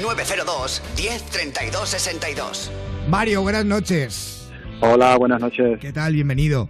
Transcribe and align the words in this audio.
902 0.00 0.82
10 0.96 1.22
32 1.30 1.88
62. 1.88 2.72
Mario, 3.08 3.42
buenas 3.42 3.64
noches. 3.64 4.50
Hola, 4.80 5.16
buenas 5.16 5.40
noches. 5.40 5.78
¿Qué 5.80 5.92
tal? 5.92 6.14
Bienvenido. 6.14 6.68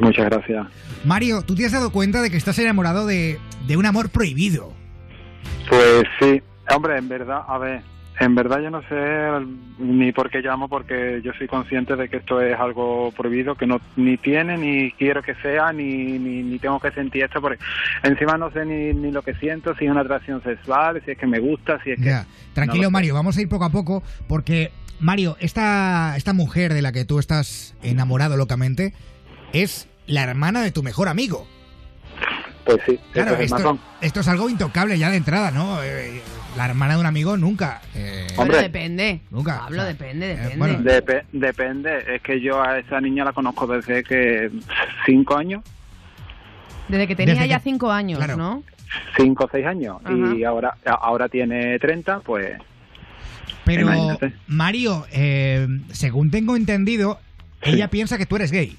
Muchas 0.00 0.26
gracias. 0.26 0.66
Mario, 1.04 1.42
¿tú 1.42 1.54
te 1.54 1.66
has 1.66 1.72
dado 1.72 1.90
cuenta 1.92 2.22
de 2.22 2.30
que 2.30 2.36
estás 2.36 2.58
enamorado 2.58 3.06
de, 3.06 3.38
de 3.66 3.76
un 3.76 3.86
amor 3.86 4.10
prohibido? 4.10 4.72
Pues 5.68 6.04
sí, 6.18 6.42
hombre, 6.74 6.96
en 6.98 7.08
verdad, 7.08 7.42
a 7.46 7.58
ver, 7.58 7.82
en 8.20 8.34
verdad 8.34 8.60
yo 8.60 8.70
no 8.70 8.82
sé 8.82 9.46
ni 9.78 10.12
por 10.12 10.28
qué 10.28 10.42
llamo, 10.42 10.68
porque 10.68 11.22
yo 11.24 11.32
soy 11.38 11.48
consciente 11.48 11.96
de 11.96 12.10
que 12.10 12.18
esto 12.18 12.42
es 12.42 12.54
algo 12.60 13.12
prohibido, 13.16 13.54
que 13.54 13.66
no 13.66 13.80
ni 13.96 14.18
tiene, 14.18 14.58
ni 14.58 14.92
quiero 14.92 15.22
que 15.22 15.34
sea, 15.36 15.72
ni, 15.72 16.18
ni, 16.18 16.42
ni 16.42 16.58
tengo 16.58 16.78
que 16.78 16.90
sentir 16.90 17.24
esto, 17.24 17.40
porque 17.40 17.58
encima 18.02 18.36
no 18.36 18.50
sé 18.50 18.66
ni, 18.66 18.92
ni 18.92 19.10
lo 19.10 19.22
que 19.22 19.34
siento, 19.36 19.74
si 19.74 19.86
es 19.86 19.90
una 19.90 20.02
atracción 20.02 20.42
sexual, 20.42 21.00
si 21.02 21.12
es 21.12 21.18
que 21.18 21.26
me 21.26 21.38
gusta, 21.38 21.82
si 21.82 21.92
es 21.92 21.98
que... 21.98 22.14
Tranquilo, 22.52 22.84
no. 22.84 22.90
Mario, 22.90 23.14
vamos 23.14 23.38
a 23.38 23.40
ir 23.40 23.48
poco 23.48 23.64
a 23.64 23.70
poco 23.70 24.02
porque, 24.28 24.70
Mario, 25.00 25.38
esta, 25.40 26.14
esta 26.18 26.34
mujer 26.34 26.74
de 26.74 26.82
la 26.82 26.92
que 26.92 27.06
tú 27.06 27.20
estás 27.20 27.74
enamorado 27.82 28.36
locamente 28.36 28.92
es 29.54 29.88
la 30.06 30.24
hermana 30.24 30.60
de 30.60 30.72
tu 30.72 30.82
mejor 30.82 31.08
amigo. 31.08 31.46
Pues 32.66 32.80
sí, 32.86 33.00
Claro, 33.14 33.36
es 33.36 33.50
esto, 33.50 33.78
esto 34.02 34.20
es 34.20 34.28
algo 34.28 34.50
intocable 34.50 34.98
ya 34.98 35.08
de 35.08 35.16
entrada, 35.16 35.50
¿no? 35.50 35.82
Eh, 35.82 36.20
la 36.56 36.66
hermana 36.66 36.94
de 36.94 37.00
un 37.00 37.06
amigo 37.06 37.36
nunca. 37.36 37.80
eh, 37.94 38.24
Bueno, 38.36 38.42
Hombre. 38.42 38.62
depende. 38.62 39.20
Nunca, 39.30 39.58
Pablo, 39.60 39.76
o 39.78 39.80
sea, 39.80 39.84
depende, 39.92 40.32
eh, 40.32 40.36
depende. 40.36 40.56
bueno. 40.58 40.78
Depe- 40.80 41.24
depende, 41.32 42.14
es 42.14 42.22
que 42.22 42.40
yo 42.40 42.62
a 42.62 42.78
esa 42.78 43.00
niña 43.00 43.24
la 43.24 43.32
conozco 43.32 43.66
desde 43.66 44.02
que 44.02 44.50
cinco 45.06 45.36
años, 45.36 45.62
Desde 46.88 47.06
que 47.06 47.14
tenía 47.14 47.34
Desde 47.34 47.48
ya 47.48 47.58
que- 47.58 47.64
cinco 47.64 47.90
años, 47.92 48.18
claro. 48.18 48.36
¿no? 48.36 48.64
cinco 49.16 49.44
o 49.44 49.48
seis 49.52 49.64
años, 49.64 49.98
y 50.36 50.42
ahora 50.42 50.74
ahora 50.84 51.28
tiene 51.28 51.78
30, 51.78 52.18
pues 52.20 52.58
Pero, 53.64 53.82
Imagínate. 53.82 54.32
Mario, 54.48 55.06
eh, 55.12 55.68
según 55.92 56.32
tengo 56.32 56.56
entendido, 56.56 57.20
Sí. 57.62 57.70
ella 57.74 57.86
piensa 57.88 58.18
que 58.18 58.26
tú 58.26 58.34
eres 58.36 58.50
gay. 58.50 58.76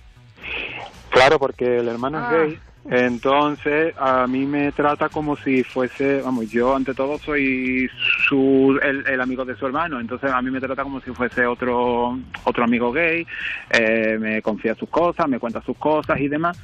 Claro, 1.12 1.40
porque 1.40 1.78
el 1.78 1.88
hermano 1.88 2.18
Ah. 2.18 2.32
es 2.34 2.48
gay, 2.50 2.60
entonces 2.90 3.94
a 3.98 4.26
mí 4.28 4.46
me 4.46 4.72
trata 4.72 5.10
como 5.10 5.36
si 5.38 5.64
fuese, 5.64 6.22
vamos, 6.22 6.50
yo 6.50 6.76
ante 6.76 6.94
todo 6.94 7.18
soy 7.20 7.90
su, 8.28 8.80
el, 8.82 9.06
el 9.08 9.22
amigo 9.22 9.46
de 9.46 9.56
su 9.56 9.66
hermano, 9.68 10.00
entonces 10.00 10.32
a 10.32 10.42
mí 10.42 10.50
me 10.52 10.60
trata 10.60 10.84
como 10.84 11.00
si 11.02 11.12
fuese 11.12 11.46
otro 11.46 12.18
otro 12.44 12.64
amigo 12.64 12.92
gay, 12.92 13.26
eh, 13.70 14.18
me 14.20 14.42
confía 14.42 14.74
sus 14.76 14.90
cosas, 14.90 15.28
me 15.28 15.40
cuenta 15.40 15.62
sus 15.62 15.78
cosas 15.78 16.20
y 16.20 16.28
demás. 16.28 16.60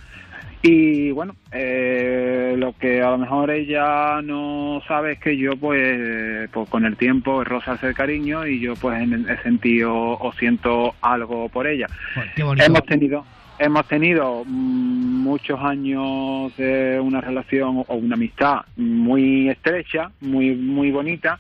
Y 0.64 1.12
bueno, 1.12 1.36
eh, 1.52 2.56
lo 2.58 2.74
que 2.74 3.02
a 3.04 3.12
lo 3.12 3.20
mejor 3.20 3.52
ella 3.52 4.20
no 4.24 4.82
sabe 4.88 5.12
es 5.14 5.20
que 5.20 5.38
yo 5.38 5.52
pues, 5.56 6.50
pues 6.50 6.68
con 6.70 6.84
el 6.84 6.98
tiempo 6.98 7.44
rosa 7.44 7.78
el 7.84 7.94
cariño 7.94 8.46
y 8.48 8.60
yo 8.60 8.74
pues 8.76 9.00
en- 9.00 9.30
he 9.30 9.38
sentido 9.44 9.94
o 9.94 10.34
siento 10.34 10.96
algo 11.02 11.48
por 11.50 11.68
ella. 11.68 11.86
Joder, 12.16 12.32
qué 12.36 12.42
bonito. 12.44 12.66
Hemos 12.66 12.86
tenido 12.88 13.24
hemos 13.60 13.88
tenido 13.88 14.44
mm, 14.46 15.24
muchos 15.24 15.60
años 15.60 16.56
de 16.58 17.00
una 17.00 17.22
relación 17.22 17.84
o 17.88 17.96
una 17.96 18.16
amistad 18.16 18.62
muy 18.76 19.50
estrecha, 19.50 20.12
muy 20.22 20.56
muy 20.56 20.92
bonita, 20.92 21.38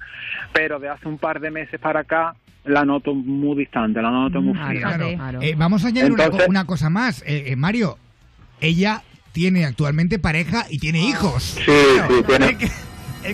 pero 0.54 0.80
de 0.80 0.90
hace 0.90 1.08
un 1.08 1.18
par 1.18 1.40
de 1.40 1.52
meses 1.52 1.80
para 1.80 2.02
acá 2.02 2.36
la 2.66 2.84
noto 2.84 3.14
muy 3.14 3.58
distante, 3.58 4.02
la 4.02 4.12
noto 4.12 4.42
muy 4.42 4.54
Claro, 4.54 4.68
fría. 4.70 4.82
claro. 4.82 5.08
Claro. 5.16 5.42
Eh, 5.42 5.56
vamos 5.58 5.86
a 5.86 5.88
añadir 5.88 6.12
una, 6.12 6.23
co- 6.23 6.32
Entonces- 6.32 6.50
una 6.50 6.66
cosa 6.66 6.90
más. 6.90 7.22
Eh, 7.26 7.45
eh, 7.48 7.56
Mario, 7.56 7.98
ella 8.60 9.04
tiene 9.32 9.66
actualmente 9.66 10.20
pareja 10.20 10.66
y 10.70 10.80
tiene 10.80 11.00
hijos. 11.00 11.44
Sí, 11.44 11.62
sí, 11.66 12.23
tiene, 12.28 12.58
que- 12.58 12.70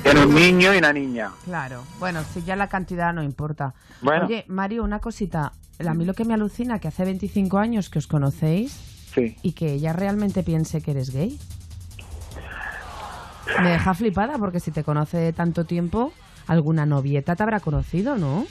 tiene 0.02 0.26
un 0.26 0.34
niño 0.36 0.74
y 0.74 0.78
una 0.78 0.94
niña. 0.94 1.32
Claro. 1.46 1.84
Bueno, 2.00 2.24
si 2.24 2.42
ya 2.44 2.56
la 2.56 2.68
cantidad 2.68 3.14
no 3.14 3.24
importa. 3.24 3.74
Bueno. 4.02 4.26
Oye, 4.26 4.46
Mario, 4.48 4.84
una 4.84 5.00
cosita. 5.00 5.52
A 5.86 5.94
mí 5.94 6.06
lo 6.06 6.14
que 6.14 6.26
me 6.26 6.34
alucina 6.34 6.80
que 6.80 6.88
hace 6.88 7.04
25 7.06 7.58
años 7.58 7.90
que 7.90 8.00
os 8.00 8.08
conocéis 8.08 8.72
Sí. 9.14 9.38
y 9.44 9.52
que 9.54 9.74
ella 9.74 9.94
realmente 9.94 10.44
piense 10.44 10.82
que 10.82 10.92
eres 10.92 11.12
gay. 11.12 11.38
Me 13.62 13.72
deja 13.72 13.94
flipada 13.94 14.38
porque 14.38 14.60
si 14.60 14.72
te 14.72 14.84
conoce 14.84 15.34
tanto 15.34 15.66
tiempo, 15.66 16.14
alguna 16.48 16.86
novieta 16.86 17.36
te 17.36 17.44
habrá 17.44 17.60
conocido, 17.60 18.18
¿no? 18.18 18.46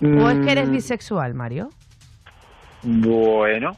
¿O 0.00 0.30
es 0.30 0.38
que 0.44 0.52
eres 0.52 0.68
Mm, 0.68 0.72
bisexual, 0.72 1.34
Mario? 1.34 1.70
Bueno, 2.82 3.76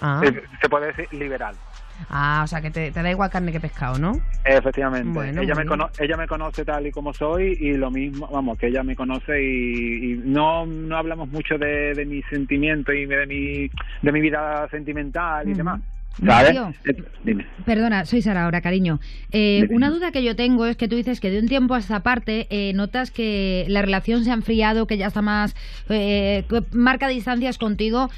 Ah, 0.00 0.20
eh, 0.24 0.42
se 0.60 0.68
puede 0.68 0.88
decir 0.88 1.08
liberal. 1.12 1.56
Ah 2.10 2.42
o 2.44 2.46
sea 2.46 2.60
que 2.60 2.70
te, 2.70 2.90
te 2.90 3.02
da 3.02 3.10
igual 3.10 3.30
carne 3.30 3.52
que 3.52 3.60
pescado, 3.60 3.98
¿no? 3.98 4.12
Efectivamente. 4.44 5.08
Bueno, 5.12 5.42
ella, 5.42 5.54
me 5.56 5.66
cono- 5.66 5.90
ella 5.98 6.16
me 6.16 6.26
conoce 6.28 6.64
tal 6.64 6.86
y 6.86 6.92
como 6.92 7.12
soy 7.12 7.56
y 7.60 7.72
lo 7.72 7.90
mismo, 7.90 8.28
vamos, 8.32 8.56
que 8.56 8.68
ella 8.68 8.84
me 8.84 8.94
conoce 8.94 9.42
y, 9.42 10.12
y 10.12 10.22
no, 10.24 10.64
no 10.66 10.96
hablamos 10.96 11.28
mucho 11.30 11.58
de, 11.58 11.94
de 11.94 12.06
mis 12.06 12.24
sentimientos 12.26 12.94
y 12.94 13.06
de 13.06 13.26
mi, 13.26 13.70
de 14.02 14.12
mi 14.12 14.20
vida 14.20 14.68
sentimental 14.70 15.48
y 15.48 15.54
demás. 15.54 15.80
¿Sabes? 16.24 16.56
Dime. 17.24 17.46
Perdona, 17.64 18.04
soy 18.06 18.22
Sara 18.22 18.44
ahora, 18.44 18.60
cariño. 18.60 19.00
Eh, 19.32 19.66
una 19.70 19.90
duda 19.90 20.12
que 20.12 20.22
yo 20.22 20.34
tengo 20.36 20.64
es 20.66 20.76
que 20.76 20.88
tú 20.88 20.96
dices 20.96 21.20
que 21.20 21.30
de 21.30 21.40
un 21.40 21.48
tiempo 21.48 21.74
a 21.74 21.78
esta 21.78 22.00
parte 22.02 22.46
eh, 22.50 22.72
notas 22.74 23.10
que 23.10 23.66
la 23.68 23.82
relación 23.82 24.24
se 24.24 24.30
ha 24.30 24.34
enfriado, 24.34 24.86
que 24.86 24.96
ya 24.96 25.08
está 25.08 25.22
más... 25.22 25.54
eh, 25.88 26.44
que 26.48 26.62
marca 26.72 27.08
distancias 27.08 27.58
contigo 27.58 28.08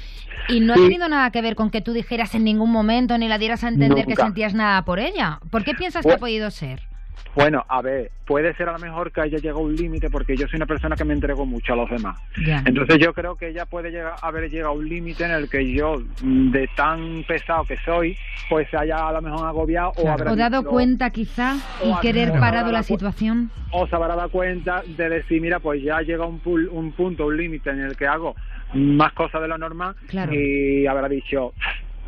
y 0.47 0.59
no 0.61 0.75
Sí. 0.75 0.79
ha 0.79 0.83
tenido 0.83 1.09
nada 1.09 1.31
que 1.31 1.41
ver 1.41 1.55
con 1.55 1.69
que 1.71 1.81
tú 1.81 1.91
dijeras 1.93 2.33
en 2.35 2.43
ningún 2.45 2.71
momento 2.71 3.17
ni 3.17 3.27
la 3.27 3.37
dieras 3.37 3.63
a 3.63 3.67
entender 3.67 4.05
que 4.05 4.15
sentías 4.15 4.53
nada 4.53 4.83
por 4.85 4.99
ella. 4.99 5.39
¿Por 5.49 5.63
qué 5.63 5.73
piensas 5.73 6.05
que 6.05 6.13
ha 6.13 6.17
podido 6.17 6.49
ser? 6.51 6.88
Bueno, 7.35 7.63
a 7.69 7.81
ver, 7.81 8.11
puede 8.25 8.53
ser 8.55 8.67
a 8.69 8.73
lo 8.73 8.79
mejor 8.79 9.11
que 9.11 9.21
haya 9.21 9.37
llegado 9.37 9.59
a 9.59 9.63
un 9.63 9.75
límite 9.75 10.09
porque 10.09 10.35
yo 10.35 10.47
soy 10.47 10.57
una 10.57 10.65
persona 10.65 10.95
que 10.95 11.05
me 11.05 11.13
entrego 11.13 11.45
mucho 11.45 11.73
a 11.73 11.75
los 11.75 11.89
demás. 11.89 12.17
Entonces 12.65 12.97
yo 12.99 13.13
creo 13.13 13.35
que 13.35 13.49
ella 13.49 13.65
puede 13.65 13.91
llegar, 13.91 14.15
haber 14.21 14.49
llegado 14.49 14.71
a 14.71 14.75
un 14.75 14.89
límite 14.89 15.23
en 15.25 15.31
el 15.31 15.49
que 15.49 15.71
yo, 15.71 16.01
mm, 16.21 16.51
de 16.51 16.67
tan 16.75 17.23
pesado 17.27 17.63
que 17.65 17.77
soy, 17.85 18.17
pues 18.49 18.67
se 18.69 18.77
haya 18.77 19.07
a 19.07 19.13
lo 19.13 19.21
mejor 19.21 19.47
agobiado 19.47 19.93
o 19.97 20.09
habrá 20.09 20.31
¿O 20.31 20.35
dado 20.35 20.57
visto- 20.59 20.71
cuenta 20.71 21.09
quizá 21.11 21.55
y 21.83 21.93
querer 22.01 22.31
parado 22.39 22.71
la 22.71 22.83
situación? 22.83 23.51
o 23.71 23.85
se 23.87 23.95
habrá 23.95 24.15
dado 24.15 24.29
cuenta 24.31 24.81
de 24.87 25.09
decir, 25.09 25.39
mira, 25.41 25.59
pues 25.59 25.81
ya 25.83 26.01
llega 26.01 26.25
un, 26.25 26.41
pul- 26.41 26.67
un 26.71 26.91
punto, 26.91 27.27
un 27.27 27.37
límite 27.37 27.69
en 27.69 27.81
el 27.81 27.95
que 27.95 28.07
hago 28.07 28.35
más 28.73 29.13
cosas 29.13 29.41
de 29.41 29.47
lo 29.47 29.57
normal 29.59 29.95
Claro. 30.07 30.33
y 30.33 30.87
habrá 30.87 31.07
dicho, 31.07 31.53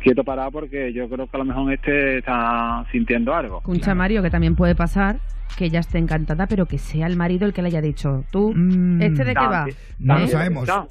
quieto 0.02 0.24
parado 0.24 0.50
porque 0.50 0.92
yo 0.92 1.08
creo 1.08 1.26
que 1.26 1.36
a 1.36 1.38
lo 1.38 1.44
mejor 1.44 1.72
este 1.72 2.18
está 2.18 2.84
sintiendo 2.92 3.34
algo. 3.34 3.58
Escucha, 3.58 3.94
Mario, 3.94 4.22
que 4.22 4.30
también 4.30 4.54
puede 4.56 4.74
pasar 4.74 5.18
que 5.56 5.66
ella 5.66 5.80
esté 5.80 5.98
encantada, 5.98 6.46
pero 6.46 6.66
que 6.66 6.78
sea 6.78 7.06
el 7.06 7.16
marido 7.16 7.46
el 7.46 7.52
que 7.52 7.62
le 7.62 7.68
haya 7.68 7.80
dicho, 7.80 8.24
tú, 8.30 8.52
Mm, 8.54 9.02
¿este 9.02 9.24
de 9.24 9.34
qué 9.34 9.40
va? 9.40 9.66
No 9.98 10.14
lo 10.14 10.20
también 10.20 10.28
sabemos. 10.30 10.68
La, 10.68 10.86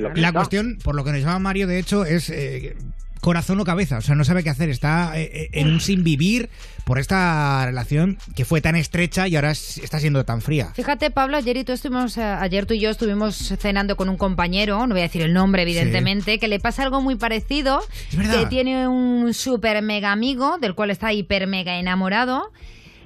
lo 0.00 0.14
la 0.14 0.32
cuestión, 0.32 0.78
por 0.82 0.94
lo 0.94 1.04
que 1.04 1.12
nos 1.12 1.20
llama 1.20 1.38
Mario, 1.40 1.66
de 1.66 1.78
hecho, 1.78 2.04
es 2.04 2.30
eh, 2.30 2.76
corazón 3.22 3.58
o 3.60 3.64
cabeza. 3.64 3.96
O 3.98 4.00
sea, 4.02 4.14
no 4.16 4.24
sabe 4.24 4.42
qué 4.42 4.50
hacer. 4.50 4.68
Está 4.68 5.18
eh, 5.18 5.30
eh, 5.32 5.48
en 5.52 5.68
un 5.68 5.80
sin 5.80 6.02
vivir 6.04 6.50
por 6.84 6.98
esta 6.98 7.64
relación 7.64 8.18
que 8.36 8.44
fue 8.44 8.60
tan 8.60 8.74
estrecha 8.76 9.28
y 9.28 9.36
ahora 9.36 9.52
es- 9.52 9.78
está 9.78 10.00
siendo 10.00 10.24
tan 10.24 10.42
fría. 10.42 10.72
Fíjate, 10.74 11.10
Pablo, 11.12 11.36
ayer 11.36 11.56
y 11.56 11.62
tú 11.64 11.72
estuvimos, 11.72 12.18
eh, 12.18 12.22
ayer 12.24 12.66
tú 12.66 12.74
y 12.74 12.80
yo 12.80 12.90
estuvimos 12.90 13.36
cenando 13.58 13.96
con 13.96 14.08
un 14.08 14.16
compañero, 14.18 14.86
no 14.86 14.94
voy 14.94 15.00
a 15.00 15.04
decir 15.04 15.22
el 15.22 15.32
nombre, 15.32 15.62
evidentemente, 15.62 16.38
que 16.40 16.48
le 16.48 16.58
pasa 16.58 16.82
algo 16.82 17.00
muy 17.00 17.14
parecido, 17.14 17.80
Es 18.10 18.16
verdad. 18.18 18.40
que 18.40 18.46
tiene 18.46 18.88
un 18.88 19.32
super 19.32 19.80
mega 19.82 20.10
amigo 20.12 20.58
del 20.58 20.74
cual 20.74 20.90
está 20.90 21.12
hiper 21.12 21.46
mega 21.46 21.78
enamorado. 21.78 22.50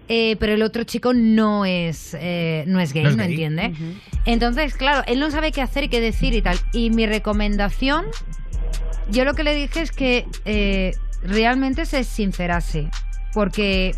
eh, 0.09 0.37
pero 0.39 0.55
el 0.55 0.63
otro 0.63 0.85
chico 0.85 1.13
no 1.15 1.65
es 1.67 2.17
eh, 2.19 2.63
no 2.69 2.79
es 2.79 2.93
gay, 2.93 3.03
No 3.03 3.11
no, 3.11 3.23
es 3.25 3.29
gay. 3.29 3.43
entiende. 3.45 3.73
Entonces, 4.25 4.75
claro, 4.75 5.03
él 5.09 5.19
no 5.19 5.31
sabe 5.33 5.51
qué 5.53 5.63
hacer 5.63 5.83
y 5.85 5.89
qué 5.89 6.01
decir 6.01 6.33
y 6.33 6.43
tal. 6.43 6.57
Y 6.73 6.91
mi 6.91 7.07
recomendación, 7.07 8.05
yo 9.11 9.25
lo 9.25 9.35
que 9.35 9.45
le 9.45 9.55
dije 9.55 9.81
es 9.83 9.91
que 9.93 10.27
eh, 10.45 10.95
realmente 11.23 11.87
se 11.87 12.05
sincerase. 12.05 12.91
Porque 13.35 13.95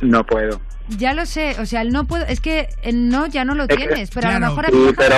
No 0.00 0.26
puedo. 0.26 0.60
ya 0.88 1.14
lo 1.14 1.24
sé, 1.26 1.56
o 1.60 1.66
sea, 1.66 1.80
el 1.82 1.90
no 1.92 2.06
puedo, 2.06 2.24
es 2.26 2.40
que 2.40 2.68
el 2.82 3.08
no 3.08 3.26
ya 3.26 3.44
no 3.44 3.54
lo 3.54 3.68
tienes, 3.68 4.10
pero 4.10 4.28
a 4.28 4.32
lo 4.38 4.40
mejor 4.48 4.66
a 4.66 4.70
Sí, 4.70 4.76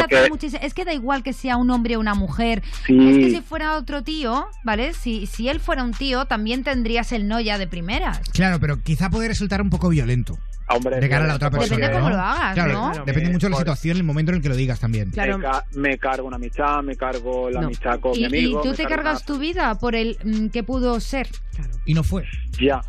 que- 0.08 0.28
muchísimo- 0.28 0.62
es 0.62 0.74
que 0.74 0.84
da 0.84 0.92
igual 0.92 1.22
que 1.22 1.32
sea 1.32 1.56
un 1.56 1.70
hombre 1.70 1.96
o 1.96 2.00
una 2.00 2.14
mujer. 2.14 2.62
Sí. 2.86 3.08
Es 3.08 3.16
que 3.18 3.30
si 3.30 3.40
fuera 3.40 3.76
otro 3.76 4.02
tío, 4.02 4.46
¿vale? 4.62 4.92
Si, 4.92 5.26
si 5.26 5.48
él 5.48 5.58
fuera 5.60 5.82
un 5.82 5.92
tío, 5.92 6.26
también 6.26 6.62
tendrías 6.64 7.10
el 7.12 7.26
no 7.28 7.40
ya 7.40 7.56
de 7.58 7.66
primeras. 7.66 8.20
Claro, 8.32 8.60
pero 8.60 8.82
quizá 8.82 9.08
puede 9.10 9.28
resultar 9.28 9.62
un 9.62 9.70
poco 9.70 9.88
violento 9.88 10.38
Hombre, 10.68 10.98
de 11.00 11.08
cara 11.08 11.24
a 11.24 11.28
la 11.28 11.34
otra 11.36 11.50
persona. 11.50 11.76
Depende 11.76 11.96
cómo 11.98 12.10
¿no? 12.10 12.16
lo 12.16 12.22
hagas, 12.22 12.54
Claro, 12.54 12.72
¿no? 12.72 13.04
Depende 13.04 13.30
mucho 13.30 13.46
de 13.46 13.50
la 13.52 13.58
situación, 13.58 13.96
el 13.98 14.02
momento 14.02 14.32
en 14.32 14.36
el 14.36 14.42
que 14.42 14.48
lo 14.48 14.56
digas 14.56 14.80
también. 14.80 15.10
Claro. 15.12 15.38
Me, 15.38 15.44
ca- 15.44 15.64
me 15.76 15.98
cargo 15.98 16.26
una 16.26 16.36
amistad, 16.36 16.82
me 16.82 16.96
cargo 16.96 17.50
la 17.50 17.60
No. 17.60 17.66
amistad 17.68 18.00
con 18.00 18.14
Y, 18.14 18.18
mi 18.20 18.24
amigo. 18.26 18.60
y 18.60 18.68
tú 18.68 18.74
te 18.74 18.84
cargas 18.84 19.18
una- 19.18 19.26
tu 19.26 19.38
vida 19.38 19.74
por 19.78 19.94
el 19.94 20.18
mm, 20.24 20.48
que 20.48 20.62
pudo 20.64 20.98
ser. 20.98 21.28
Y 21.84 21.94
no 21.94 22.02
fue. 22.02 22.24
Ya, 22.60 22.80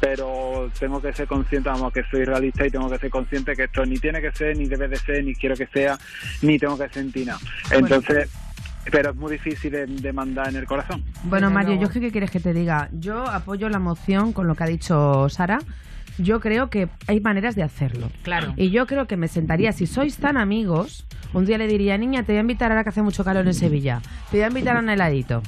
pero 0.00 0.70
tengo 0.78 1.02
que 1.02 1.12
ser 1.12 1.26
consciente, 1.26 1.68
vamos, 1.68 1.92
que 1.92 2.02
soy 2.10 2.24
realista 2.24 2.66
y 2.66 2.70
tengo 2.70 2.88
que 2.88 2.98
ser 2.98 3.10
consciente 3.10 3.54
que 3.54 3.64
esto 3.64 3.84
ni 3.84 3.98
tiene 3.98 4.20
que 4.20 4.32
ser, 4.32 4.56
ni 4.56 4.66
debe 4.66 4.88
de 4.88 4.96
ser, 4.96 5.24
ni 5.24 5.34
quiero 5.34 5.54
que 5.56 5.66
sea, 5.66 5.98
ni 6.42 6.58
tengo 6.58 6.78
que 6.78 6.88
sentir 6.88 7.26
nada. 7.26 7.40
Entonces, 7.70 8.30
pero 8.90 9.10
es 9.10 9.16
muy 9.16 9.32
difícil 9.32 9.70
de, 9.72 9.86
de 9.86 10.12
mandar 10.12 10.48
en 10.48 10.56
el 10.56 10.64
corazón. 10.66 11.04
Bueno, 11.24 11.50
Mario, 11.50 11.74
yo 11.78 11.90
qué 11.90 12.10
quieres 12.10 12.30
que 12.30 12.40
te 12.40 12.54
diga. 12.54 12.88
Yo 12.92 13.28
apoyo 13.28 13.68
la 13.68 13.78
moción 13.78 14.32
con 14.32 14.46
lo 14.46 14.54
que 14.54 14.64
ha 14.64 14.68
dicho 14.68 15.28
Sara. 15.28 15.58
Yo 16.18 16.40
creo 16.40 16.68
que 16.70 16.88
hay 17.06 17.20
maneras 17.20 17.54
de 17.54 17.62
hacerlo. 17.62 18.10
Claro. 18.22 18.54
Y 18.56 18.70
yo 18.70 18.86
creo 18.86 19.06
que 19.06 19.16
me 19.16 19.28
sentaría, 19.28 19.72
si 19.72 19.86
sois 19.86 20.18
tan 20.18 20.36
amigos, 20.36 21.06
un 21.32 21.46
día 21.46 21.58
le 21.58 21.66
diría, 21.66 21.96
niña, 21.98 22.22
te 22.22 22.32
voy 22.32 22.38
a 22.38 22.40
invitar 22.40 22.70
ahora 22.70 22.84
que 22.84 22.90
hace 22.90 23.02
mucho 23.02 23.24
calor 23.24 23.46
en 23.46 23.54
Sevilla, 23.54 24.02
te 24.30 24.38
voy 24.38 24.44
a 24.44 24.48
invitar 24.48 24.76
a 24.76 24.80
un 24.80 24.88
heladito. 24.90 25.42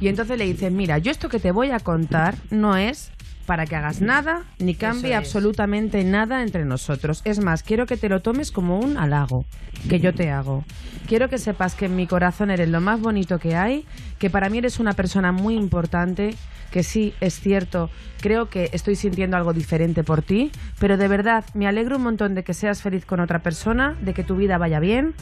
Y 0.00 0.08
entonces 0.08 0.38
le 0.38 0.44
dices, 0.44 0.70
mira, 0.70 0.98
yo 0.98 1.10
esto 1.10 1.28
que 1.28 1.40
te 1.40 1.50
voy 1.50 1.70
a 1.70 1.80
contar 1.80 2.36
no 2.50 2.76
es 2.76 3.10
para 3.48 3.64
que 3.64 3.76
hagas 3.76 4.02
nada 4.02 4.42
ni 4.58 4.74
cambie 4.74 5.12
es. 5.12 5.16
absolutamente 5.16 6.04
nada 6.04 6.42
entre 6.42 6.66
nosotros. 6.66 7.22
Es 7.24 7.42
más, 7.42 7.62
quiero 7.62 7.86
que 7.86 7.96
te 7.96 8.10
lo 8.10 8.20
tomes 8.20 8.52
como 8.52 8.78
un 8.78 8.98
halago 8.98 9.46
que 9.88 10.00
yo 10.00 10.12
te 10.12 10.30
hago. 10.30 10.66
Quiero 11.06 11.30
que 11.30 11.38
sepas 11.38 11.74
que 11.74 11.86
en 11.86 11.96
mi 11.96 12.06
corazón 12.06 12.50
eres 12.50 12.68
lo 12.68 12.82
más 12.82 13.00
bonito 13.00 13.38
que 13.38 13.56
hay, 13.56 13.86
que 14.18 14.28
para 14.28 14.50
mí 14.50 14.58
eres 14.58 14.78
una 14.80 14.92
persona 14.92 15.32
muy 15.32 15.54
importante, 15.54 16.34
que 16.70 16.82
sí, 16.82 17.14
es 17.22 17.40
cierto, 17.40 17.88
creo 18.20 18.50
que 18.50 18.68
estoy 18.74 18.96
sintiendo 18.96 19.38
algo 19.38 19.54
diferente 19.54 20.04
por 20.04 20.20
ti, 20.20 20.52
pero 20.78 20.98
de 20.98 21.08
verdad 21.08 21.46
me 21.54 21.66
alegro 21.66 21.96
un 21.96 22.02
montón 22.02 22.34
de 22.34 22.44
que 22.44 22.52
seas 22.52 22.82
feliz 22.82 23.06
con 23.06 23.18
otra 23.18 23.38
persona, 23.38 23.96
de 24.02 24.12
que 24.12 24.24
tu 24.24 24.36
vida 24.36 24.58
vaya 24.58 24.78
bien. 24.78 25.14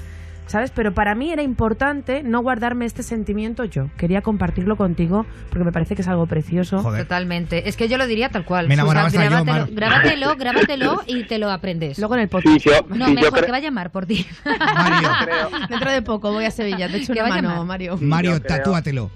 ¿Sabes? 0.46 0.70
Pero 0.70 0.94
para 0.94 1.14
mí 1.16 1.32
era 1.32 1.42
importante 1.42 2.22
no 2.22 2.40
guardarme 2.40 2.84
este 2.84 3.02
sentimiento 3.02 3.64
yo. 3.64 3.90
Quería 3.96 4.22
compartirlo 4.22 4.76
contigo 4.76 5.26
porque 5.50 5.64
me 5.64 5.72
parece 5.72 5.96
que 5.96 6.02
es 6.02 6.08
algo 6.08 6.26
precioso. 6.26 6.78
Joder. 6.82 7.02
Totalmente. 7.02 7.68
Es 7.68 7.76
que 7.76 7.88
yo 7.88 7.98
lo 7.98 8.06
diría 8.06 8.28
tal 8.28 8.44
cual. 8.44 8.68
Me 8.68 8.74
enamoraba 8.74 9.08
hasta 9.08 9.24
yo, 9.24 9.28
grábatelo, 9.30 9.58
Mar. 9.58 9.68
grábatelo, 9.72 10.36
grábatelo 10.38 11.02
y 11.06 11.24
te 11.24 11.38
lo 11.38 11.50
aprendes. 11.50 11.98
Luego 11.98 12.14
en 12.14 12.20
el 12.20 12.28
podcast. 12.28 12.58
Sí, 12.60 12.70
yo, 12.70 12.86
no, 12.94 13.06
sí, 13.06 13.14
mejor 13.14 13.32
creo- 13.32 13.44
que 13.46 13.50
va 13.50 13.56
a 13.58 13.60
llamar 13.60 13.90
por 13.90 14.06
ti. 14.06 14.24
Mario, 14.74 15.08
Dentro 15.68 15.90
de 15.90 16.02
poco 16.02 16.32
voy 16.32 16.44
a 16.44 16.50
Sevilla. 16.50 16.88
Te 16.88 16.98
echo 16.98 17.12
una 17.12 17.26
mano. 17.26 17.64
Mario. 17.64 17.98
Mario, 18.00 18.32
yo 18.34 18.42
creo- 18.42 18.56
tatúatelo. 18.58 19.10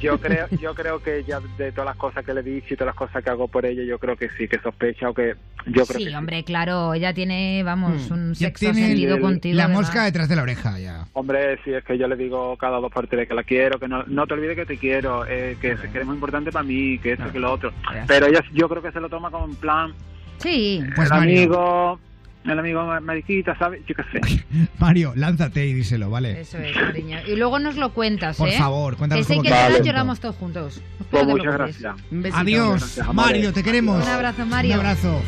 yo 0.00 0.18
creo 0.18 0.48
yo 0.60 0.74
creo 0.74 1.02
que 1.02 1.22
ya 1.28 1.38
de 1.58 1.70
todas 1.72 1.86
las 1.88 1.96
cosas 1.96 2.24
que 2.24 2.34
le 2.34 2.40
he 2.40 2.42
dicho 2.42 2.74
y 2.74 2.76
todas 2.76 2.86
las 2.86 2.96
cosas 2.96 3.22
que 3.22 3.30
hago 3.30 3.46
por 3.46 3.64
ella 3.66 3.82
yo 3.84 3.98
creo 3.98 4.16
que 4.16 4.28
sí 4.30 4.48
que 4.48 4.58
sospecha 4.60 5.08
o 5.10 5.14
que 5.14 5.34
yo 5.66 5.84
creo 5.86 5.98
sí, 6.00 6.06
que 6.06 6.16
hombre, 6.16 6.42
claro, 6.42 6.94
ella 6.94 7.12
tiene, 7.14 7.62
vamos, 7.62 8.10
Hmm. 8.10 8.12
un 8.14 8.34
sexto 8.34 8.72
sentido 8.74 9.16
el- 9.16 9.20
contigo. 9.20 9.56
la 9.56 9.68
mosca 9.68 10.04
detrás 10.04 10.28
de 10.28 10.36
la 10.36 10.42
oreja 10.42 10.69
ya. 10.78 11.06
Hombre, 11.12 11.58
si 11.64 11.72
es 11.72 11.84
que 11.84 11.98
yo 11.98 12.06
le 12.08 12.16
digo 12.16 12.56
cada 12.56 12.78
dos 12.78 12.92
por 12.92 13.06
tres 13.06 13.28
que 13.28 13.34
la 13.34 13.44
quiero, 13.44 13.78
que 13.78 13.88
no, 13.88 14.04
no 14.04 14.26
te 14.26 14.34
olvides 14.34 14.56
que 14.56 14.66
te 14.66 14.78
quiero, 14.78 15.26
eh, 15.26 15.56
que, 15.60 15.76
que 15.76 15.88
eres 15.88 16.06
muy 16.06 16.14
importante 16.14 16.52
para 16.52 16.62
mí, 16.62 16.98
que 16.98 17.12
esto, 17.12 17.30
que 17.32 17.38
lo 17.38 17.52
otro. 17.52 17.72
Pero 18.06 18.26
ella, 18.26 18.44
yo 18.52 18.68
creo 18.68 18.82
que 18.82 18.92
se 18.92 19.00
lo 19.00 19.08
toma 19.08 19.30
como 19.30 19.46
en 19.46 19.54
plan, 19.56 19.94
Sí. 20.40 20.82
Pues 20.96 21.10
el 21.10 21.18
Mario, 21.18 21.38
amigo, 21.38 22.00
el 22.44 22.58
amigo 22.58 23.00
mariquita, 23.02 23.56
¿sabes? 23.58 23.82
Yo 23.86 23.94
qué 23.94 24.04
sé. 24.20 24.44
Mario, 24.78 25.12
lánzate 25.14 25.66
y 25.66 25.74
díselo, 25.74 26.10
¿vale? 26.10 26.40
Eso 26.40 26.58
es, 26.58 26.74
cariño. 26.74 27.18
Y 27.26 27.36
luego 27.36 27.58
nos 27.58 27.76
lo 27.76 27.92
cuentas, 27.92 28.38
Por 28.38 28.48
¿eh? 28.48 28.58
favor, 28.58 28.96
cuéntanos 28.96 29.26
Que 29.26 29.34
cómo 29.34 29.42
que 29.42 29.76
el 29.76 29.82
lloramos 29.84 30.18
todos 30.20 30.36
juntos. 30.36 30.80
Pues 31.10 31.26
muchas 31.26 31.52
gracias. 31.52 31.94
Un 32.10 32.22
besito. 32.22 32.40
Adiós, 32.40 32.80
Gracias. 32.80 33.14
Mario, 33.14 33.52
te 33.52 33.62
queremos. 33.62 34.02
Un 34.02 34.10
abrazo, 34.10 34.46
Mario. 34.46 34.74
Un 34.74 34.78
abrazo. 34.78 35.20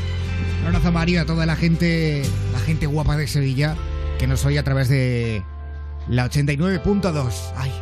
Un 0.62 0.66
abrazo, 0.68 0.92
Mario, 0.92 1.20
a 1.20 1.26
toda 1.26 1.44
la 1.44 1.56
gente, 1.56 2.22
la 2.52 2.60
gente 2.60 2.86
guapa 2.86 3.16
de 3.16 3.26
Sevilla 3.26 3.76
que 4.22 4.28
nos 4.28 4.44
oye 4.44 4.60
a 4.60 4.62
través 4.62 4.88
de 4.88 5.42
la 6.06 6.30
89.2. 6.30 7.32
Ay. 7.56 7.72